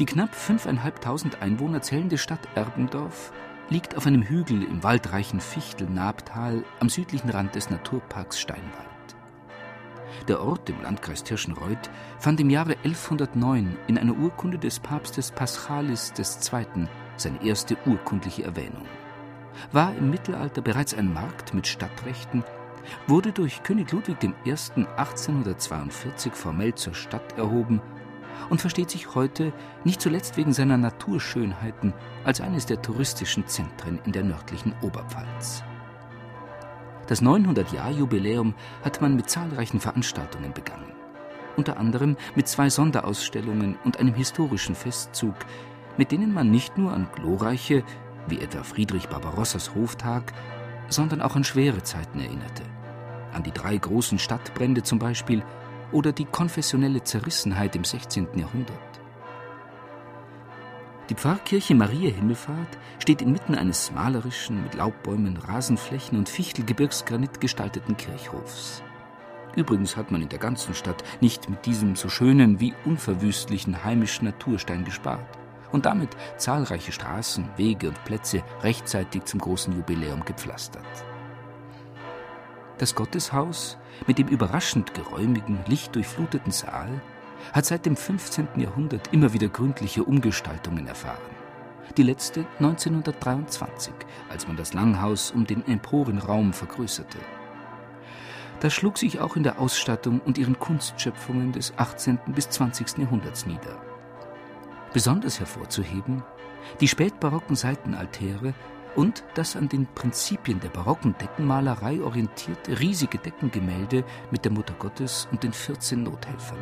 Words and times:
Die 0.00 0.06
knapp 0.06 0.30
5.500 0.34 1.40
Einwohner 1.40 1.80
zählende 1.80 2.18
Stadt 2.18 2.40
Erbendorf 2.56 3.32
liegt 3.70 3.96
auf 3.96 4.08
einem 4.08 4.22
Hügel 4.22 4.64
im 4.64 4.82
waldreichen 4.82 5.38
Fichtel-Nabtal 5.38 6.64
am 6.80 6.88
südlichen 6.88 7.30
Rand 7.30 7.54
des 7.54 7.70
Naturparks 7.70 8.40
Steinwald. 8.40 8.88
Der 10.26 10.40
Ort 10.40 10.68
im 10.68 10.82
Landkreis 10.82 11.22
Tirschenreuth 11.22 11.90
fand 12.18 12.40
im 12.40 12.50
Jahre 12.50 12.76
1109 12.82 13.76
in 13.86 13.96
einer 13.96 14.16
Urkunde 14.16 14.58
des 14.58 14.80
Papstes 14.80 15.30
Paschalis 15.30 16.12
II. 16.18 16.88
seine 17.16 17.44
erste 17.44 17.76
urkundliche 17.86 18.42
Erwähnung. 18.42 18.86
War 19.70 19.94
im 19.94 20.10
Mittelalter 20.10 20.60
bereits 20.60 20.94
ein 20.94 21.12
Markt 21.12 21.54
mit 21.54 21.68
Stadtrechten, 21.68 22.42
wurde 23.06 23.30
durch 23.30 23.62
König 23.62 23.92
Ludwig 23.92 24.16
I. 24.24 24.28
1842 24.50 26.32
formell 26.32 26.74
zur 26.74 26.94
Stadt 26.94 27.38
erhoben 27.38 27.80
und 28.50 28.60
versteht 28.60 28.90
sich 28.90 29.14
heute, 29.14 29.52
nicht 29.84 30.00
zuletzt 30.00 30.36
wegen 30.36 30.52
seiner 30.52 30.76
Naturschönheiten, 30.76 31.92
als 32.24 32.40
eines 32.40 32.66
der 32.66 32.82
touristischen 32.82 33.46
Zentren 33.46 34.00
in 34.04 34.12
der 34.12 34.24
nördlichen 34.24 34.74
Oberpfalz. 34.82 35.62
Das 37.06 37.22
900-Jahr-Jubiläum 37.22 38.54
hat 38.82 39.02
man 39.02 39.16
mit 39.16 39.28
zahlreichen 39.28 39.80
Veranstaltungen 39.80 40.52
begangen. 40.52 40.92
Unter 41.56 41.76
anderem 41.76 42.16
mit 42.34 42.48
zwei 42.48 42.70
Sonderausstellungen 42.70 43.76
und 43.84 44.00
einem 44.00 44.14
historischen 44.14 44.74
Festzug, 44.74 45.34
mit 45.96 46.10
denen 46.10 46.32
man 46.32 46.50
nicht 46.50 46.78
nur 46.78 46.92
an 46.92 47.08
glorreiche, 47.14 47.84
wie 48.26 48.40
etwa 48.40 48.62
Friedrich 48.62 49.08
Barbarossas 49.08 49.74
Hoftag, 49.74 50.32
sondern 50.88 51.20
auch 51.20 51.36
an 51.36 51.44
schwere 51.44 51.82
Zeiten 51.82 52.20
erinnerte. 52.20 52.62
An 53.32 53.42
die 53.42 53.52
drei 53.52 53.76
großen 53.76 54.18
Stadtbrände 54.18 54.82
zum 54.82 54.98
Beispiel 54.98 55.42
oder 55.92 56.12
die 56.12 56.24
konfessionelle 56.24 57.02
Zerrissenheit 57.02 57.76
im 57.76 57.84
16. 57.84 58.28
Jahrhundert. 58.36 58.78
Die 61.10 61.14
Pfarrkirche 61.14 61.74
Maria 61.74 62.10
Himmelfahrt 62.10 62.78
steht 62.98 63.20
inmitten 63.20 63.54
eines 63.54 63.92
malerischen, 63.92 64.62
mit 64.62 64.74
Laubbäumen, 64.74 65.36
Rasenflächen 65.36 66.16
und 66.16 66.30
Fichtelgebirgsgranit 66.30 67.42
gestalteten 67.42 67.96
Kirchhofs. 67.96 68.82
Übrigens 69.54 69.96
hat 69.96 70.10
man 70.10 70.22
in 70.22 70.30
der 70.30 70.38
ganzen 70.38 70.74
Stadt 70.74 71.04
nicht 71.20 71.50
mit 71.50 71.66
diesem 71.66 71.94
so 71.94 72.08
schönen 72.08 72.58
wie 72.58 72.74
unverwüstlichen 72.86 73.84
heimischen 73.84 74.24
Naturstein 74.24 74.84
gespart 74.84 75.38
und 75.72 75.84
damit 75.86 76.10
zahlreiche 76.38 76.92
Straßen, 76.92 77.50
Wege 77.56 77.88
und 77.88 78.04
Plätze 78.04 78.42
rechtzeitig 78.62 79.24
zum 79.24 79.40
großen 79.40 79.76
Jubiläum 79.76 80.24
gepflastert. 80.24 80.84
Das 82.78 82.94
Gotteshaus 82.94 83.78
mit 84.06 84.18
dem 84.18 84.28
überraschend 84.28 84.94
geräumigen, 84.94 85.60
lichtdurchfluteten 85.66 86.50
Saal 86.50 87.00
hat 87.52 87.66
seit 87.66 87.86
dem 87.86 87.96
15. 87.96 88.48
Jahrhundert 88.56 89.12
immer 89.12 89.32
wieder 89.32 89.48
gründliche 89.48 90.02
Umgestaltungen 90.02 90.86
erfahren. 90.86 91.18
Die 91.96 92.02
letzte 92.02 92.46
1923, 92.58 93.92
als 94.28 94.48
man 94.48 94.56
das 94.56 94.72
Langhaus 94.72 95.30
um 95.30 95.46
den 95.46 95.64
Emporenraum 95.66 96.52
vergrößerte. 96.52 97.18
Das 98.58 98.72
schlug 98.72 98.98
sich 98.98 99.20
auch 99.20 99.36
in 99.36 99.42
der 99.42 99.60
Ausstattung 99.60 100.20
und 100.20 100.38
ihren 100.38 100.58
Kunstschöpfungen 100.58 101.52
des 101.52 101.74
18. 101.76 102.18
bis 102.28 102.48
20. 102.50 102.98
Jahrhunderts 102.98 103.46
nieder. 103.46 103.78
Besonders 104.92 105.38
hervorzuheben 105.38 106.24
die 106.80 106.88
spätbarocken 106.88 107.56
Seitenaltäre 107.56 108.54
und 108.96 109.24
das 109.34 109.56
an 109.56 109.68
den 109.68 109.86
Prinzipien 109.94 110.60
der 110.60 110.68
barocken 110.68 111.14
Deckenmalerei 111.20 112.00
orientierte 112.00 112.78
riesige 112.80 113.18
Deckengemälde 113.18 114.04
mit 114.30 114.44
der 114.44 114.52
Mutter 114.52 114.74
Gottes 114.78 115.28
und 115.30 115.42
den 115.42 115.52
14 115.52 116.02
Nothelfern. 116.02 116.58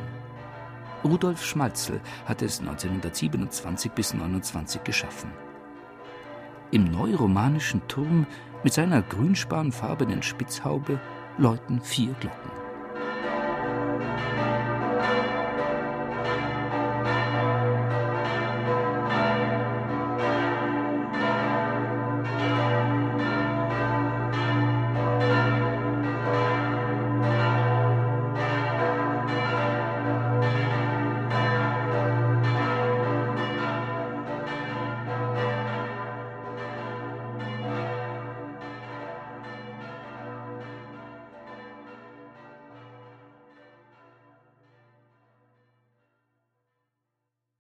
Rudolf 1.05 1.45
Schmalzel 1.45 2.01
hat 2.27 2.43
es 2.43 2.61
1927 2.61 3.93
bis 3.93 4.13
1929 4.13 4.85
geschaffen. 4.85 5.33
Im 6.71 6.85
neuromanischen 6.85 7.87
Turm 7.89 8.27
mit 8.63 8.73
seiner 8.73 9.03
grünspanfarbenen 9.03 10.23
Spitzhaube 10.23 11.01
läuten 11.39 11.81
vier 11.81 12.15
Glocken. 12.15 12.62